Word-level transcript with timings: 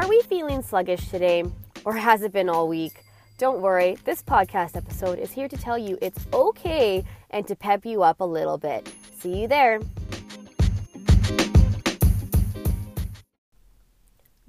Are 0.00 0.08
we 0.08 0.22
feeling 0.22 0.62
sluggish 0.62 1.08
today? 1.08 1.44
Or 1.84 1.94
has 1.94 2.22
it 2.22 2.32
been 2.32 2.48
all 2.48 2.66
week? 2.68 3.04
Don't 3.36 3.60
worry, 3.60 3.98
this 4.06 4.22
podcast 4.22 4.74
episode 4.74 5.18
is 5.18 5.30
here 5.30 5.46
to 5.46 5.58
tell 5.58 5.76
you 5.76 5.98
it's 6.00 6.26
okay 6.32 7.04
and 7.28 7.46
to 7.46 7.54
pep 7.54 7.84
you 7.84 8.02
up 8.02 8.18
a 8.20 8.24
little 8.24 8.56
bit. 8.56 8.90
See 9.18 9.42
you 9.42 9.46
there. 9.46 9.78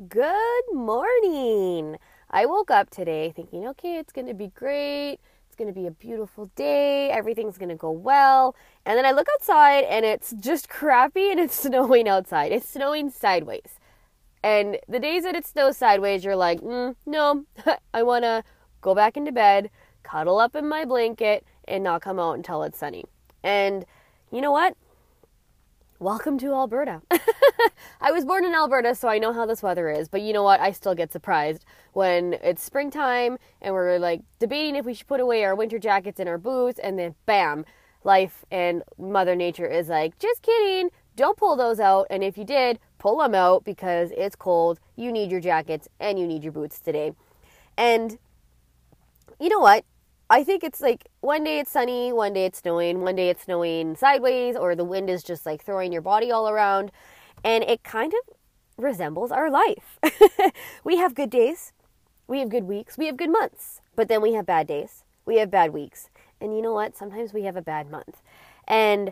Good 0.08 0.64
morning. 0.72 1.98
I 2.30 2.46
woke 2.46 2.72
up 2.72 2.90
today 2.90 3.34
thinking, 3.36 3.68
okay, 3.68 3.98
it's 3.98 4.14
going 4.14 4.28
to 4.28 4.34
be 4.34 4.54
great. 4.56 5.18
It's 5.48 5.58
going 5.58 5.68
to 5.68 5.78
be 5.78 5.86
a 5.86 5.92
beautiful 5.92 6.50
day. 6.56 7.10
Everything's 7.10 7.58
going 7.58 7.68
to 7.68 7.76
go 7.76 7.92
well. 7.92 8.56
And 8.86 8.98
then 8.98 9.06
I 9.06 9.12
look 9.12 9.28
outside 9.34 9.84
and 9.84 10.06
it's 10.06 10.32
just 10.32 10.70
crappy 10.70 11.30
and 11.30 11.42
it's 11.42 11.56
snowing 11.64 12.08
outside. 12.08 12.54
It's 12.54 12.70
snowing 12.70 13.10
sideways. 13.10 13.81
And 14.44 14.78
the 14.88 15.00
days 15.00 15.24
that 15.24 15.36
it 15.36 15.46
snows 15.46 15.78
sideways, 15.78 16.24
you're 16.24 16.36
like, 16.36 16.62
mm, 16.62 16.96
no, 17.06 17.46
I 17.94 18.04
want 18.04 18.24
to 18.24 18.44
go 18.82 18.96
back 18.96 19.16
into 19.16 19.32
bed, 19.32 19.70
cuddle 20.04 20.40
up 20.40 20.56
in 20.56 20.68
my 20.68 20.86
blanket, 20.86 21.46
and 21.68 21.84
not 21.84 22.02
come 22.02 22.20
out 22.20 22.34
until 22.34 22.64
it's 22.64 22.80
sunny. 22.80 23.06
And 23.44 23.86
you 24.32 24.42
know 24.42 24.52
what? 24.52 24.76
Welcome 26.00 26.40
to 26.40 26.54
Alberta. 26.54 27.04
I 28.02 28.12
was 28.12 28.26
born 28.26 28.44
in 28.44 28.56
Alberta, 28.56 28.96
so 28.96 29.08
I 29.08 29.20
know 29.20 29.34
how 29.34 29.46
this 29.46 29.62
weather 29.62 29.88
is. 29.88 30.10
But 30.10 30.22
you 30.22 30.34
know 30.34 30.42
what? 30.42 30.60
I 30.60 30.72
still 30.72 30.96
get 30.96 31.12
surprised 31.12 31.64
when 31.94 32.34
it's 32.42 32.64
springtime 32.64 33.38
and 33.62 33.76
we're 33.76 34.00
like 34.00 34.22
debating 34.40 34.76
if 34.76 34.86
we 34.86 34.96
should 34.96 35.06
put 35.06 35.20
away 35.20 35.44
our 35.44 35.54
winter 35.56 35.78
jackets 35.78 36.20
and 36.20 36.28
our 36.28 36.40
boots, 36.40 36.80
and 36.80 36.98
then 36.98 37.14
bam, 37.28 37.66
life 38.04 38.46
and 38.50 38.82
Mother 38.98 39.36
Nature 39.36 39.68
is 39.68 39.90
like, 39.90 40.18
just 40.18 40.42
kidding. 40.42 40.90
Don't 41.16 41.38
pull 41.38 41.56
those 41.56 41.80
out. 41.80 42.08
And 42.10 42.24
if 42.24 42.36
you 42.36 42.46
did, 42.46 42.80
pull 43.02 43.18
them 43.18 43.34
out 43.34 43.64
because 43.64 44.12
it's 44.16 44.36
cold. 44.36 44.80
You 44.96 45.12
need 45.12 45.32
your 45.32 45.42
jackets 45.42 45.88
and 46.00 46.20
you 46.20 46.28
need 46.28 46.44
your 46.44 46.52
boots 46.52 46.80
today. 46.80 47.14
And 47.76 48.20
you 49.40 49.50
know 49.50 49.60
what? 49.60 49.86
I 50.30 50.44
think 50.44 50.64
it's 50.64 50.82
like 50.82 51.08
one 51.20 51.44
day 51.44 51.58
it's 51.58 51.72
sunny, 51.72 52.14
one 52.14 52.32
day 52.34 52.46
it's 52.46 52.60
snowing, 52.60 53.02
one 53.02 53.16
day 53.16 53.30
it's 53.30 53.46
snowing 53.46 53.96
sideways, 53.96 54.56
or 54.56 54.76
the 54.76 54.84
wind 54.84 55.10
is 55.10 55.24
just 55.24 55.48
like 55.48 55.64
throwing 55.66 55.92
your 55.92 56.04
body 56.04 56.32
all 56.32 56.48
around. 56.48 56.92
And 57.44 57.64
it 57.64 57.82
kind 57.84 58.14
of 58.14 58.36
resembles 58.78 59.32
our 59.32 59.50
life. 59.50 60.00
we 60.84 60.98
have 60.98 61.16
good 61.16 61.32
days, 61.32 61.74
we 62.28 62.38
have 62.38 62.50
good 62.50 62.66
weeks, 62.66 63.00
we 63.00 63.08
have 63.08 63.18
good 63.18 63.32
months, 63.32 63.82
but 63.96 64.10
then 64.10 64.22
we 64.22 64.34
have 64.34 64.46
bad 64.46 64.68
days, 64.68 65.04
we 65.26 65.38
have 65.38 65.50
bad 65.50 65.74
weeks. 65.74 66.08
And 66.40 66.56
you 66.56 66.62
know 66.62 66.74
what? 66.74 66.96
Sometimes 66.96 67.34
we 67.34 67.44
have 67.44 67.56
a 67.56 67.64
bad 67.64 67.90
month. 67.90 68.22
And 68.68 69.12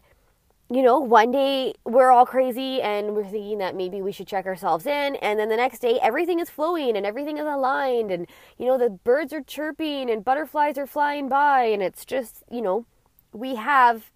you 0.71 0.83
know, 0.83 0.99
one 0.99 1.31
day 1.31 1.73
we're 1.83 2.11
all 2.11 2.27
crazy 2.27 2.79
and 2.79 3.15
we're 3.15 3.23
thinking 3.23 3.57
that 3.57 3.75
maybe 3.75 4.03
we 4.03 4.11
should 4.11 4.27
check 4.27 4.45
ourselves 4.45 4.85
in. 4.85 5.15
And 5.15 5.39
then 5.39 5.49
the 5.49 5.57
next 5.57 5.79
day, 5.79 5.99
everything 5.99 6.39
is 6.39 6.49
flowing 6.49 6.95
and 6.95 7.07
everything 7.07 7.37
is 7.37 7.45
aligned. 7.45 8.11
And, 8.11 8.27
you 8.59 8.67
know, 8.67 8.77
the 8.77 8.89
birds 8.91 9.33
are 9.33 9.41
chirping 9.41 10.11
and 10.11 10.23
butterflies 10.23 10.77
are 10.77 10.85
flying 10.85 11.27
by. 11.27 11.63
And 11.63 11.81
it's 11.81 12.05
just, 12.05 12.43
you 12.51 12.61
know, 12.61 12.85
we 13.33 13.55
have 13.55 14.11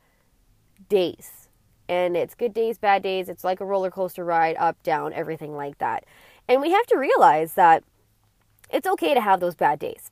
days. 0.89 1.49
And 1.89 2.15
it's 2.15 2.35
good 2.35 2.53
days, 2.53 2.77
bad 2.77 3.01
days. 3.01 3.29
It's 3.29 3.43
like 3.43 3.59
a 3.59 3.65
roller 3.65 3.89
coaster 3.89 4.23
ride, 4.23 4.55
up, 4.57 4.81
down, 4.83 5.11
everything 5.11 5.55
like 5.55 5.79
that. 5.79 6.05
And 6.47 6.61
we 6.61 6.71
have 6.71 6.85
to 6.87 6.97
realize 6.97 7.55
that 7.55 7.83
it's 8.69 8.87
okay 8.87 9.15
to 9.15 9.21
have 9.21 9.39
those 9.39 9.55
bad 9.55 9.79
days. 9.79 10.11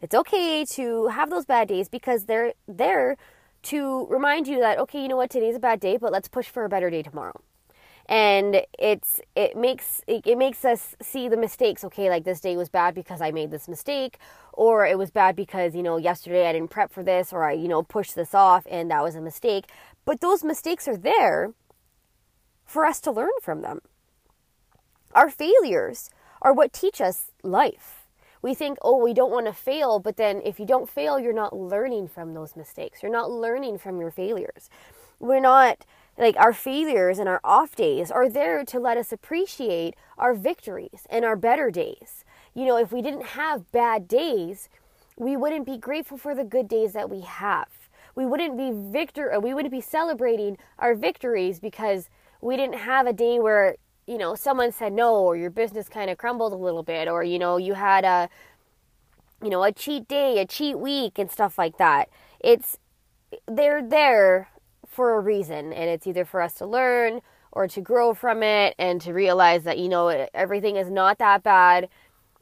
It's 0.00 0.14
okay 0.14 0.64
to 0.64 1.08
have 1.08 1.28
those 1.28 1.44
bad 1.44 1.68
days 1.68 1.88
because 1.88 2.24
they're 2.24 2.54
there 2.66 3.16
to 3.64 4.06
remind 4.06 4.46
you 4.46 4.58
that 4.60 4.78
okay, 4.78 5.00
you 5.02 5.08
know 5.08 5.16
what, 5.16 5.30
today's 5.30 5.56
a 5.56 5.60
bad 5.60 5.80
day, 5.80 5.96
but 5.96 6.12
let's 6.12 6.28
push 6.28 6.48
for 6.48 6.64
a 6.64 6.68
better 6.68 6.90
day 6.90 7.02
tomorrow. 7.02 7.40
And 8.06 8.62
it's 8.78 9.20
it 9.36 9.56
makes 9.56 10.02
it, 10.06 10.26
it 10.26 10.36
makes 10.36 10.64
us 10.64 10.96
see 11.00 11.28
the 11.28 11.36
mistakes. 11.36 11.84
Okay, 11.84 12.10
like 12.10 12.24
this 12.24 12.40
day 12.40 12.56
was 12.56 12.68
bad 12.68 12.94
because 12.94 13.20
I 13.20 13.30
made 13.30 13.50
this 13.50 13.68
mistake, 13.68 14.18
or 14.52 14.84
it 14.86 14.98
was 14.98 15.10
bad 15.10 15.36
because 15.36 15.74
you 15.74 15.82
know 15.82 15.96
yesterday 15.96 16.48
I 16.48 16.52
didn't 16.52 16.70
prep 16.70 16.92
for 16.92 17.02
this, 17.02 17.32
or 17.32 17.44
I 17.44 17.52
you 17.52 17.68
know 17.68 17.82
pushed 17.82 18.14
this 18.14 18.34
off 18.34 18.66
and 18.70 18.90
that 18.90 19.02
was 19.02 19.14
a 19.14 19.20
mistake. 19.20 19.66
But 20.04 20.20
those 20.20 20.42
mistakes 20.42 20.88
are 20.88 20.96
there 20.96 21.52
for 22.64 22.84
us 22.84 23.00
to 23.02 23.12
learn 23.12 23.30
from 23.40 23.62
them. 23.62 23.80
Our 25.14 25.30
failures 25.30 26.10
are 26.40 26.52
what 26.52 26.72
teach 26.72 27.00
us 27.00 27.30
life 27.42 28.01
we 28.42 28.54
think, 28.54 28.76
oh, 28.82 28.96
we 28.96 29.14
don't 29.14 29.30
want 29.30 29.46
to 29.46 29.52
fail, 29.52 30.00
but 30.00 30.16
then 30.16 30.42
if 30.44 30.58
you 30.58 30.66
don't 30.66 30.90
fail, 30.90 31.18
you're 31.18 31.32
not 31.32 31.56
learning 31.56 32.08
from 32.08 32.34
those 32.34 32.56
mistakes. 32.56 33.02
You're 33.02 33.12
not 33.12 33.30
learning 33.30 33.78
from 33.78 34.00
your 34.00 34.10
failures. 34.10 34.68
We're 35.20 35.40
not 35.40 35.86
like 36.18 36.36
our 36.36 36.52
failures 36.52 37.18
and 37.18 37.28
our 37.28 37.40
off 37.42 37.74
days 37.76 38.10
are 38.10 38.28
there 38.28 38.64
to 38.64 38.78
let 38.78 38.96
us 38.96 39.12
appreciate 39.12 39.94
our 40.18 40.34
victories 40.34 41.06
and 41.08 41.24
our 41.24 41.36
better 41.36 41.70
days. 41.70 42.24
You 42.54 42.66
know, 42.66 42.76
if 42.76 42.92
we 42.92 43.00
didn't 43.00 43.26
have 43.26 43.70
bad 43.72 44.08
days, 44.08 44.68
we 45.16 45.36
wouldn't 45.36 45.64
be 45.64 45.78
grateful 45.78 46.18
for 46.18 46.34
the 46.34 46.44
good 46.44 46.68
days 46.68 46.92
that 46.92 47.08
we 47.08 47.20
have. 47.20 47.68
We 48.14 48.26
wouldn't 48.26 48.58
be 48.58 48.70
victor 48.72 49.38
we 49.40 49.54
wouldn't 49.54 49.72
be 49.72 49.80
celebrating 49.80 50.58
our 50.78 50.94
victories 50.94 51.60
because 51.60 52.10
we 52.42 52.56
didn't 52.56 52.78
have 52.78 53.06
a 53.06 53.12
day 53.12 53.38
where 53.38 53.76
you 54.12 54.18
know, 54.18 54.34
someone 54.34 54.72
said 54.72 54.92
no, 54.92 55.14
or 55.14 55.38
your 55.38 55.48
business 55.48 55.88
kind 55.88 56.10
of 56.10 56.18
crumbled 56.18 56.52
a 56.52 56.56
little 56.56 56.82
bit, 56.82 57.08
or, 57.08 57.24
you 57.24 57.38
know, 57.38 57.56
you 57.56 57.72
had 57.72 58.04
a, 58.04 58.28
you 59.42 59.48
know, 59.48 59.62
a 59.64 59.72
cheat 59.72 60.06
day, 60.06 60.38
a 60.38 60.46
cheat 60.46 60.78
week, 60.78 61.18
and 61.18 61.30
stuff 61.30 61.56
like 61.56 61.78
that. 61.78 62.10
It's, 62.38 62.76
they're 63.48 63.82
there 63.82 64.50
for 64.86 65.14
a 65.14 65.20
reason, 65.20 65.72
and 65.72 65.88
it's 65.88 66.06
either 66.06 66.26
for 66.26 66.42
us 66.42 66.52
to 66.54 66.66
learn 66.66 67.22
or 67.52 67.66
to 67.68 67.80
grow 67.80 68.12
from 68.12 68.42
it 68.42 68.74
and 68.78 69.00
to 69.00 69.14
realize 69.14 69.64
that, 69.64 69.78
you 69.78 69.88
know, 69.88 70.28
everything 70.34 70.76
is 70.76 70.90
not 70.90 71.16
that 71.16 71.42
bad. 71.42 71.88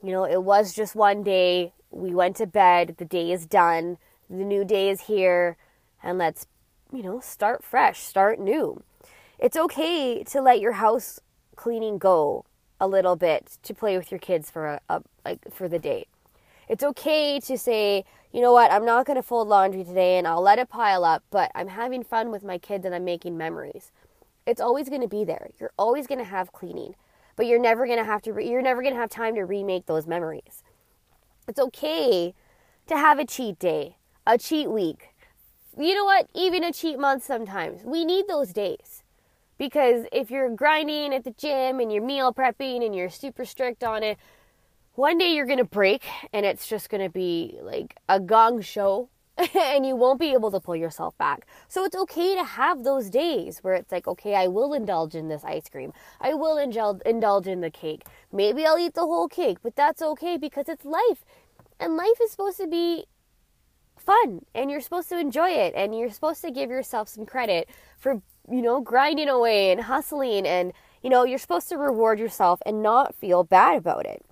You 0.03 0.10
know, 0.10 0.25
it 0.25 0.42
was 0.42 0.75
just 0.75 0.97
one 0.97 1.22
day. 1.22 1.72
We 1.92 2.12
went 2.12 2.34
to 2.36 2.47
bed. 2.47 2.97
The 2.98 3.04
day 3.04 3.30
is 3.30 3.47
done. 3.47 3.97
The 4.28 4.44
new 4.44 4.64
day 4.64 4.91
is 4.91 5.03
here. 5.03 5.56
And 6.03 6.19
let's, 6.19 6.47
you 6.92 7.04
know, 7.04 7.20
start 7.20 7.62
fresh, 7.62 8.00
start 8.00 8.41
new. 8.41 8.82
It's 9.38 9.56
okay 9.56 10.25
to 10.25 10.42
let 10.42 10.60
your 10.60 10.72
house 10.72 11.20
cleaning 11.60 11.98
go 11.98 12.43
a 12.81 12.88
little 12.88 13.16
bit 13.16 13.59
to 13.62 13.75
play 13.75 13.98
with 13.98 14.10
your 14.10 14.19
kids 14.19 14.50
for 14.50 14.66
a, 14.66 14.81
a 14.88 15.03
like 15.26 15.41
for 15.53 15.69
the 15.69 15.78
day. 15.78 16.06
It's 16.71 16.82
okay 16.82 17.38
to 17.41 17.59
say, 17.59 18.06
you 18.32 18.41
know 18.41 18.53
what, 18.53 18.72
I'm 18.72 18.87
not 18.87 19.04
going 19.04 19.19
to 19.19 19.22
fold 19.22 19.47
laundry 19.48 19.84
today 19.84 20.16
and 20.16 20.26
I'll 20.26 20.41
let 20.41 20.59
it 20.59 20.71
pile 20.71 21.04
up, 21.04 21.22
but 21.31 21.53
I'm 21.54 21.69
having 21.69 22.03
fun 22.03 22.31
with 22.31 22.43
my 22.43 22.56
kids 22.56 22.87
and 22.87 22.94
I'm 22.94 23.04
making 23.04 23.37
memories. 23.37 23.93
It's 24.47 24.60
always 24.60 24.88
going 24.88 25.03
to 25.03 25.09
be 25.09 25.22
there. 25.22 25.50
You're 25.60 25.72
always 25.76 26.06
going 26.06 26.21
to 26.21 26.25
have 26.25 26.50
cleaning, 26.50 26.94
but 27.37 27.44
you're 27.44 27.60
never 27.60 27.84
going 27.84 27.98
to 27.98 28.04
have 28.04 28.22
to 28.22 28.32
re- 28.32 28.48
you're 28.48 28.62
never 28.62 28.81
going 28.81 28.94
to 28.94 29.00
have 29.00 29.10
time 29.10 29.34
to 29.34 29.42
remake 29.42 29.84
those 29.84 30.06
memories. 30.06 30.62
It's 31.47 31.60
okay 31.60 32.32
to 32.87 32.97
have 32.97 33.19
a 33.19 33.27
cheat 33.27 33.59
day, 33.59 33.98
a 34.27 34.38
cheat 34.38 34.71
week. 34.71 35.09
You 35.77 35.94
know 35.94 36.06
what? 36.06 36.27
Even 36.34 36.65
a 36.65 36.72
cheat 36.72 36.98
month 36.98 37.22
sometimes. 37.22 37.82
We 37.84 38.06
need 38.06 38.28
those 38.28 38.54
days. 38.54 39.03
Because 39.60 40.06
if 40.10 40.31
you're 40.31 40.48
grinding 40.48 41.12
at 41.12 41.25
the 41.25 41.32
gym 41.32 41.81
and 41.81 41.93
you're 41.93 42.03
meal 42.03 42.32
prepping 42.32 42.82
and 42.82 42.97
you're 42.97 43.10
super 43.10 43.44
strict 43.44 43.84
on 43.84 44.03
it, 44.03 44.16
one 44.94 45.19
day 45.19 45.34
you're 45.34 45.44
going 45.44 45.59
to 45.59 45.66
break 45.66 46.03
and 46.32 46.47
it's 46.47 46.66
just 46.66 46.88
going 46.88 47.03
to 47.03 47.10
be 47.10 47.59
like 47.60 47.94
a 48.09 48.19
gong 48.19 48.62
show 48.62 49.10
and 49.54 49.84
you 49.84 49.97
won't 49.97 50.19
be 50.19 50.32
able 50.32 50.50
to 50.50 50.60
pull 50.60 50.75
yourself 50.75 51.16
back. 51.19 51.47
So 51.69 51.84
it's 51.84 51.94
okay 51.94 52.34
to 52.37 52.43
have 52.43 52.84
those 52.84 53.10
days 53.10 53.59
where 53.59 53.75
it's 53.75 53.93
like, 53.93 54.09
okay, 54.09 54.34
I 54.34 54.47
will 54.47 54.72
indulge 54.72 55.15
in 55.15 55.28
this 55.28 55.44
ice 55.44 55.69
cream. 55.69 55.92
I 56.22 56.32
will 56.32 56.56
indulge 56.56 57.47
in 57.47 57.60
the 57.60 57.71
cake. 57.71 58.06
Maybe 58.32 58.65
I'll 58.65 58.78
eat 58.78 58.94
the 58.94 59.03
whole 59.03 59.28
cake, 59.28 59.59
but 59.62 59.77
that's 59.77 60.00
okay 60.00 60.38
because 60.38 60.71
it's 60.71 60.87
life. 60.87 61.22
And 61.78 61.98
life 61.98 62.19
is 62.22 62.31
supposed 62.31 62.56
to 62.56 62.66
be 62.66 63.04
fun 63.98 64.47
and 64.54 64.71
you're 64.71 64.81
supposed 64.81 65.10
to 65.10 65.19
enjoy 65.19 65.50
it 65.50 65.75
and 65.77 65.94
you're 65.94 66.10
supposed 66.10 66.41
to 66.41 66.50
give 66.50 66.71
yourself 66.71 67.10
some 67.10 67.27
credit 67.27 67.69
for 67.98 68.22
you 68.48 68.62
know, 68.62 68.80
grinding 68.80 69.28
away 69.28 69.70
and 69.70 69.82
hustling 69.82 70.47
and, 70.47 70.72
you 71.03 71.10
know, 71.10 71.24
you're 71.24 71.38
supposed 71.38 71.68
to 71.68 71.76
reward 71.76 72.18
yourself 72.18 72.60
and 72.65 72.82
not 72.82 73.15
feel 73.15 73.44
bad 73.44 73.76
about 73.78 74.06
it. 74.06 74.24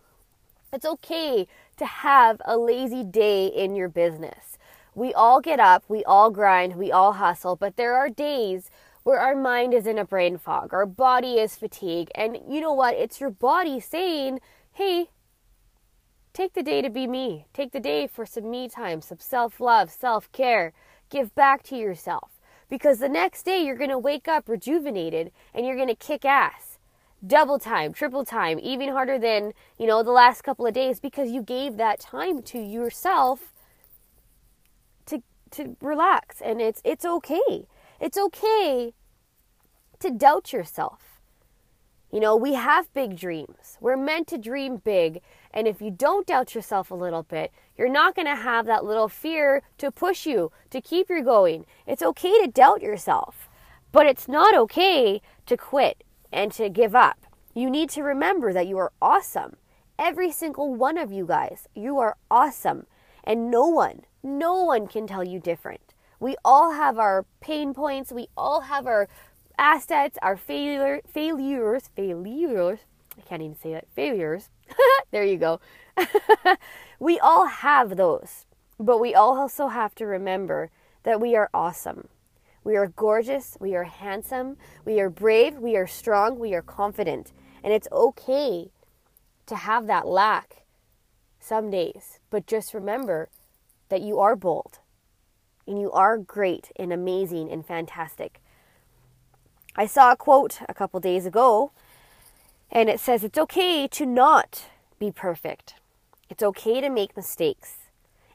It's 0.72 0.86
okay 0.86 1.46
to 1.78 1.86
have 1.86 2.42
a 2.44 2.56
lazy 2.56 3.04
day 3.04 3.46
in 3.46 3.74
your 3.74 3.88
business. 3.88 4.58
We 4.94 5.14
all 5.14 5.40
get 5.40 5.60
up, 5.60 5.84
we 5.88 6.04
all 6.04 6.30
grind, 6.30 6.76
we 6.76 6.90
all 6.92 7.14
hustle, 7.14 7.56
but 7.56 7.76
there 7.76 7.94
are 7.94 8.08
days 8.08 8.70
where 9.04 9.20
our 9.20 9.36
mind 9.36 9.72
is 9.72 9.86
in 9.86 9.96
a 9.96 10.04
brain 10.04 10.36
fog, 10.36 10.74
our 10.74 10.84
body 10.84 11.34
is 11.34 11.56
fatigued, 11.56 12.10
and 12.14 12.38
you 12.48 12.60
know 12.60 12.72
what? 12.72 12.94
It's 12.96 13.20
your 13.20 13.30
body 13.30 13.80
saying, 13.80 14.40
hey, 14.72 15.08
take 16.32 16.52
the 16.52 16.62
day 16.62 16.82
to 16.82 16.90
be 16.90 17.06
me. 17.06 17.46
Take 17.54 17.72
the 17.72 17.80
day 17.80 18.06
for 18.06 18.26
some 18.26 18.50
me 18.50 18.68
time, 18.68 19.00
some 19.00 19.18
self 19.18 19.60
love, 19.60 19.90
self 19.90 20.30
care. 20.32 20.72
Give 21.10 21.34
back 21.34 21.62
to 21.64 21.76
yourself 21.76 22.37
because 22.68 22.98
the 22.98 23.08
next 23.08 23.44
day 23.44 23.64
you're 23.64 23.76
going 23.76 23.90
to 23.90 23.98
wake 23.98 24.28
up 24.28 24.48
rejuvenated 24.48 25.32
and 25.54 25.66
you're 25.66 25.76
going 25.76 25.88
to 25.88 25.94
kick 25.94 26.24
ass. 26.24 26.78
Double 27.26 27.58
time, 27.58 27.92
triple 27.92 28.24
time, 28.24 28.60
even 28.62 28.90
harder 28.90 29.18
than, 29.18 29.52
you 29.76 29.86
know, 29.86 30.02
the 30.02 30.12
last 30.12 30.42
couple 30.42 30.66
of 30.66 30.74
days 30.74 31.00
because 31.00 31.30
you 31.30 31.42
gave 31.42 31.76
that 31.76 31.98
time 31.98 32.42
to 32.42 32.58
yourself 32.58 33.52
to 35.06 35.22
to 35.50 35.76
relax 35.80 36.40
and 36.40 36.60
it's 36.60 36.80
it's 36.84 37.04
okay. 37.04 37.66
It's 38.00 38.16
okay 38.16 38.94
to 39.98 40.10
doubt 40.10 40.52
yourself. 40.52 41.07
You 42.10 42.20
know, 42.20 42.34
we 42.34 42.54
have 42.54 42.92
big 42.94 43.16
dreams. 43.16 43.76
We're 43.80 43.96
meant 43.96 44.28
to 44.28 44.38
dream 44.38 44.78
big. 44.78 45.20
And 45.52 45.68
if 45.68 45.82
you 45.82 45.90
don't 45.90 46.26
doubt 46.26 46.54
yourself 46.54 46.90
a 46.90 46.94
little 46.94 47.22
bit, 47.22 47.52
you're 47.76 47.88
not 47.88 48.14
going 48.14 48.26
to 48.26 48.34
have 48.34 48.64
that 48.66 48.84
little 48.84 49.08
fear 49.08 49.62
to 49.76 49.90
push 49.90 50.24
you, 50.24 50.50
to 50.70 50.80
keep 50.80 51.10
you 51.10 51.22
going. 51.22 51.66
It's 51.86 52.02
okay 52.02 52.42
to 52.42 52.50
doubt 52.50 52.80
yourself, 52.80 53.50
but 53.92 54.06
it's 54.06 54.26
not 54.26 54.56
okay 54.56 55.20
to 55.46 55.56
quit 55.56 56.02
and 56.32 56.50
to 56.52 56.70
give 56.70 56.94
up. 56.94 57.26
You 57.54 57.68
need 57.68 57.90
to 57.90 58.02
remember 58.02 58.52
that 58.52 58.68
you 58.68 58.78
are 58.78 58.92
awesome. 59.02 59.56
Every 59.98 60.30
single 60.32 60.74
one 60.74 60.96
of 60.96 61.12
you 61.12 61.26
guys, 61.26 61.68
you 61.74 61.98
are 61.98 62.16
awesome. 62.30 62.86
And 63.24 63.50
no 63.50 63.66
one, 63.66 64.02
no 64.22 64.62
one 64.62 64.86
can 64.86 65.06
tell 65.06 65.24
you 65.24 65.40
different. 65.40 65.94
We 66.20 66.36
all 66.44 66.72
have 66.72 66.98
our 66.98 67.26
pain 67.40 67.74
points. 67.74 68.12
We 68.12 68.28
all 68.36 68.62
have 68.62 68.86
our 68.86 69.08
assets, 69.58 70.18
our 70.22 70.36
failure, 70.36 71.00
failures, 71.06 71.90
failures. 71.94 72.80
I 73.18 73.20
can't 73.22 73.42
even 73.42 73.56
say 73.56 73.72
that. 73.72 73.86
Failures. 73.94 74.50
there 75.10 75.24
you 75.24 75.36
go. 75.36 75.60
we 77.00 77.18
all 77.18 77.46
have 77.46 77.96
those, 77.96 78.46
but 78.78 78.98
we 78.98 79.14
also 79.14 79.68
have 79.68 79.94
to 79.96 80.06
remember 80.06 80.70
that 81.02 81.20
we 81.20 81.34
are 81.34 81.50
awesome. 81.52 82.08
We 82.64 82.76
are 82.76 82.88
gorgeous. 82.88 83.56
We 83.60 83.74
are 83.74 83.84
handsome. 83.84 84.56
We 84.84 85.00
are 85.00 85.10
brave. 85.10 85.56
We 85.56 85.76
are 85.76 85.86
strong. 85.86 86.38
We 86.38 86.54
are 86.54 86.62
confident. 86.62 87.32
And 87.64 87.72
it's 87.72 87.88
okay 87.90 88.70
to 89.46 89.56
have 89.56 89.86
that 89.86 90.06
lack 90.06 90.64
some 91.40 91.70
days. 91.70 92.18
But 92.30 92.46
just 92.46 92.74
remember 92.74 93.30
that 93.88 94.02
you 94.02 94.18
are 94.18 94.36
bold 94.36 94.80
and 95.66 95.80
you 95.80 95.90
are 95.92 96.18
great 96.18 96.70
and 96.76 96.92
amazing 96.92 97.50
and 97.50 97.64
fantastic. 97.64 98.40
I 99.78 99.86
saw 99.86 100.10
a 100.10 100.16
quote 100.16 100.58
a 100.68 100.74
couple 100.74 100.98
days 100.98 101.24
ago, 101.24 101.70
and 102.68 102.88
it 102.88 102.98
says 102.98 103.22
it's 103.22 103.38
okay 103.38 103.86
to 103.86 104.04
not 104.04 104.64
be 104.98 105.12
perfect. 105.12 105.76
It's 106.28 106.42
okay 106.42 106.80
to 106.80 106.90
make 106.90 107.16
mistakes. 107.16 107.76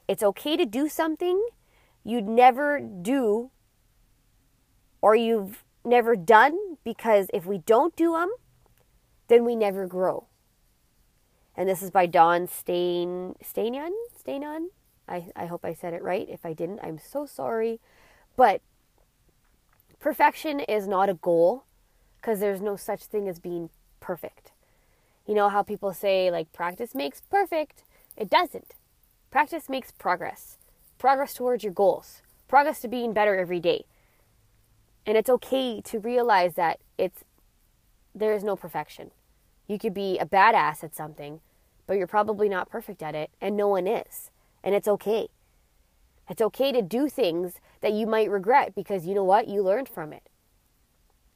It's 0.08 0.22
okay 0.22 0.56
to 0.56 0.64
do 0.64 0.88
something 0.88 1.46
you'd 2.02 2.26
never 2.26 2.80
do 2.80 3.50
or 5.02 5.14
you've 5.14 5.62
never 5.84 6.16
done 6.16 6.78
because 6.82 7.26
if 7.34 7.44
we 7.44 7.58
don't 7.58 7.94
do 7.94 8.12
them, 8.12 8.32
then 9.28 9.44
we 9.44 9.54
never 9.54 9.86
grow. 9.86 10.26
And 11.54 11.68
this 11.68 11.82
is 11.82 11.90
by 11.90 12.06
Don 12.06 12.48
Stain 12.48 13.34
Stainon? 13.44 13.90
Stainon? 14.18 14.68
I, 15.06 15.26
I 15.36 15.44
hope 15.44 15.62
I 15.66 15.74
said 15.74 15.92
it 15.92 16.02
right. 16.02 16.26
If 16.26 16.46
I 16.46 16.54
didn't, 16.54 16.80
I'm 16.82 16.98
so 16.98 17.26
sorry. 17.26 17.80
But 18.34 18.62
perfection 20.04 20.60
is 20.60 20.86
not 20.86 21.08
a 21.08 21.14
goal 21.14 21.64
because 22.20 22.38
there's 22.38 22.60
no 22.60 22.76
such 22.76 23.04
thing 23.04 23.26
as 23.26 23.38
being 23.38 23.70
perfect. 24.00 24.52
You 25.26 25.34
know 25.34 25.48
how 25.48 25.62
people 25.62 25.94
say, 25.94 26.30
like, 26.30 26.52
practice 26.52 26.94
makes 26.94 27.22
perfect? 27.22 27.84
It 28.14 28.28
doesn't. 28.28 28.74
Practice 29.30 29.70
makes 29.70 29.92
progress. 29.92 30.58
Progress 30.98 31.32
towards 31.32 31.64
your 31.64 31.72
goals. 31.72 32.20
Progress 32.48 32.80
to 32.80 32.88
being 32.88 33.14
better 33.14 33.34
every 33.34 33.60
day. 33.60 33.86
And 35.06 35.16
it's 35.16 35.30
okay 35.30 35.80
to 35.80 35.98
realize 35.98 36.52
that 36.52 36.80
it's 36.98 37.24
there 38.14 38.34
is 38.34 38.44
no 38.44 38.56
perfection. 38.56 39.10
You 39.66 39.78
could 39.78 39.94
be 39.94 40.18
a 40.18 40.26
badass 40.26 40.84
at 40.84 40.94
something, 40.94 41.40
but 41.86 41.96
you're 41.96 42.06
probably 42.06 42.50
not 42.50 42.68
perfect 42.68 43.02
at 43.02 43.14
it, 43.14 43.30
and 43.40 43.56
no 43.56 43.68
one 43.68 43.86
is. 43.86 44.30
And 44.62 44.74
it's 44.74 44.86
okay. 44.86 45.28
It's 46.28 46.42
okay 46.42 46.72
to 46.72 46.82
do 46.82 47.08
things 47.08 47.54
that 47.84 47.92
you 47.92 48.06
might 48.06 48.30
regret 48.30 48.74
because 48.74 49.04
you 49.04 49.14
know 49.14 49.24
what? 49.24 49.46
You 49.46 49.60
learned 49.60 49.90
from 49.90 50.14
it. 50.14 50.30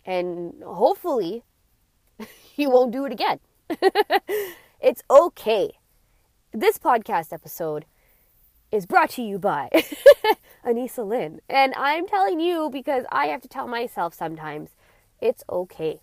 And 0.06 0.54
hopefully, 0.64 1.44
you 2.56 2.70
won't 2.70 2.90
do 2.90 3.04
it 3.04 3.12
again. 3.12 3.40
it's 4.80 5.02
okay. 5.10 5.72
This 6.50 6.78
podcast 6.78 7.34
episode 7.34 7.84
is 8.72 8.86
brought 8.86 9.10
to 9.10 9.22
you 9.22 9.38
by 9.38 9.68
Anisa 10.64 11.06
Lynn. 11.06 11.42
And 11.50 11.74
I'm 11.76 12.06
telling 12.06 12.40
you 12.40 12.70
because 12.72 13.04
I 13.12 13.26
have 13.26 13.42
to 13.42 13.48
tell 13.48 13.68
myself 13.68 14.14
sometimes 14.14 14.70
it's 15.20 15.44
okay. 15.50 16.00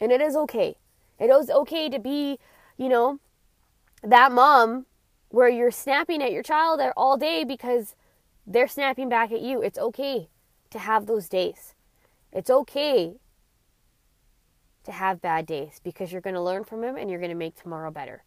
And 0.00 0.10
it 0.10 0.20
is 0.20 0.34
okay. 0.34 0.74
It 1.20 1.30
is 1.30 1.48
okay 1.48 1.88
to 1.90 2.00
be, 2.00 2.40
you 2.76 2.88
know, 2.88 3.20
that 4.02 4.32
mom 4.32 4.86
where 5.28 5.48
you're 5.48 5.70
snapping 5.70 6.24
at 6.24 6.32
your 6.32 6.42
child 6.42 6.80
all 6.96 7.16
day 7.16 7.44
because 7.44 7.94
they're 8.46 8.68
snapping 8.68 9.08
back 9.08 9.32
at 9.32 9.40
you. 9.40 9.62
It's 9.62 9.78
okay 9.78 10.28
to 10.70 10.78
have 10.78 11.06
those 11.06 11.28
days. 11.28 11.74
It's 12.32 12.50
okay 12.50 13.16
to 14.84 14.92
have 14.92 15.20
bad 15.20 15.46
days 15.46 15.80
because 15.82 16.12
you're 16.12 16.20
going 16.20 16.34
to 16.34 16.40
learn 16.40 16.64
from 16.64 16.80
them 16.80 16.96
and 16.96 17.10
you're 17.10 17.20
going 17.20 17.30
to 17.30 17.36
make 17.36 17.56
tomorrow 17.56 17.90
better. 17.90 18.22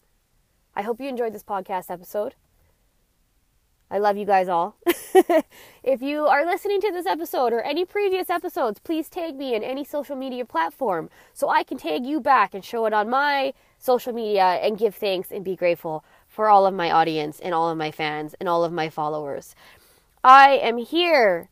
I 0.75 0.81
hope 0.81 0.99
you 0.99 1.07
enjoyed 1.07 1.33
this 1.33 1.43
podcast 1.43 1.89
episode. 1.89 2.35
I 3.91 3.97
love 3.97 4.17
you 4.17 4.25
guys 4.25 4.47
all. 4.47 4.75
if 5.83 6.01
you 6.01 6.27
are 6.27 6.45
listening 6.45 6.79
to 6.81 6.91
this 6.91 7.07
episode 7.07 7.53
or 7.53 7.61
any 7.61 7.85
previous 7.85 8.29
episodes, 8.29 8.79
please 8.79 9.09
tag 9.09 9.35
me 9.35 9.55
in 9.55 9.63
any 9.63 9.83
social 9.83 10.15
media 10.15 10.45
platform 10.45 11.09
so 11.33 11.49
I 11.49 11.63
can 11.63 11.77
tag 11.79 12.05
you 12.05 12.19
back 12.19 12.53
and 12.53 12.63
show 12.63 12.85
it 12.85 12.93
on 12.93 13.09
my 13.09 13.53
social 13.79 14.13
media 14.13 14.43
and 14.43 14.77
give 14.77 14.93
thanks 14.93 15.31
and 15.31 15.43
be 15.43 15.55
grateful 15.55 16.03
for 16.27 16.49
all 16.49 16.67
of 16.67 16.73
my 16.75 16.91
audience 16.91 17.39
and 17.39 17.55
all 17.55 17.69
of 17.69 17.77
my 17.77 17.89
fans 17.89 18.35
and 18.39 18.47
all 18.47 18.63
of 18.63 18.71
my 18.71 18.89
followers. 18.89 19.55
I 20.23 20.59
am 20.61 20.77
here 20.77 21.49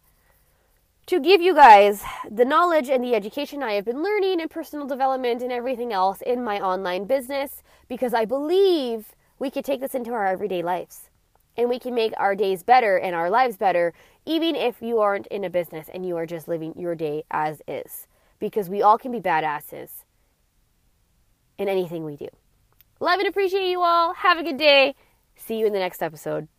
to 1.06 1.22
give 1.22 1.42
you 1.42 1.56
guys 1.56 2.04
the 2.30 2.44
knowledge 2.44 2.90
and 2.90 3.02
the 3.02 3.16
education 3.16 3.64
I 3.64 3.74
have 3.74 3.86
been 3.86 4.04
learning 4.04 4.42
in 4.42 4.50
personal 4.50 4.86
development 4.86 5.42
and 5.42 5.54
everything 5.54 5.94
else 5.94 6.22
in 6.22 6.44
my 6.44 6.60
online 6.60 7.06
business 7.06 7.64
because 7.88 8.14
I 8.14 8.25
believe 8.25 9.16
we 9.40 9.50
could 9.50 9.64
take 9.64 9.80
this 9.80 9.96
into 9.96 10.12
our 10.12 10.28
everyday 10.28 10.62
lives 10.62 11.10
and 11.56 11.69
we 11.69 11.80
can 11.80 11.96
make 11.96 12.12
our 12.18 12.36
days 12.36 12.62
better 12.62 12.98
and 12.98 13.16
our 13.16 13.30
lives 13.30 13.56
better 13.56 13.94
even 14.25 14.54
if 14.54 14.81
you 14.81 15.00
aren't 15.00 15.28
in 15.28 15.46
a 15.46 15.50
business 15.50 15.88
and 15.94 16.06
you 16.06 16.18
are 16.18 16.25
just 16.25 16.50
living 16.50 16.74
your 16.78 16.94
day 16.94 17.24
as 17.31 17.62
is 17.70 18.06
because 18.38 18.70
we 18.70 18.81
all 18.81 18.98
can 18.98 19.13
be 19.13 19.22
badasses 19.22 20.04
in 21.58 21.70
anything 21.70 22.04
we 22.04 22.18
do. 22.18 22.28
Love 23.00 23.20
and 23.20 23.30
appreciate 23.30 23.70
you 23.70 23.81
all. 23.81 24.13
Have 24.13 24.38
a 24.38 24.44
good 24.44 24.58
day. 24.58 24.94
See 25.38 25.58
you 25.58 25.66
in 25.66 25.72
the 25.72 25.80
next 25.80 26.04
episode. 26.04 26.50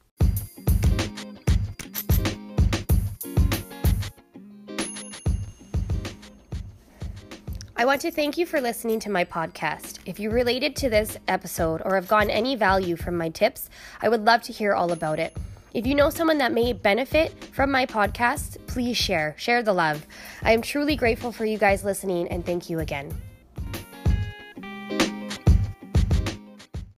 I 7.81 7.85
want 7.85 8.01
to 8.01 8.11
thank 8.11 8.37
you 8.37 8.45
for 8.45 8.61
listening 8.61 8.99
to 9.01 9.11
my 9.11 9.25
podcast. 9.25 10.01
If 10.05 10.19
you 10.19 10.31
related 10.31 10.75
to 10.77 10.91
this 10.91 11.17
episode 11.29 11.81
or 11.85 11.95
have 11.95 12.09
gotten 12.09 12.29
any 12.29 12.57
value 12.57 12.97
from 12.97 13.17
my 13.17 13.29
tips, 13.29 13.71
I 14.03 14.09
would 14.09 14.25
love 14.25 14.43
to 14.43 14.53
hear 14.53 14.75
all 14.75 14.91
about 14.91 15.21
it. 15.21 15.37
If 15.73 15.87
you 15.87 15.95
know 15.95 16.11
someone 16.11 16.39
that 16.39 16.51
may 16.51 16.73
benefit 16.73 17.33
from 17.55 17.71
my 17.71 17.87
podcast, 17.87 18.67
please 18.67 18.97
share. 18.97 19.37
Share 19.39 19.63
the 19.63 19.73
love. 19.73 20.05
I 20.43 20.55
am 20.55 20.61
truly 20.61 20.97
grateful 20.97 21.31
for 21.31 21.45
you 21.45 21.57
guys 21.57 21.85
listening 21.85 22.27
and 22.27 22.45
thank 22.45 22.69
you 22.69 22.81
again. 22.81 23.15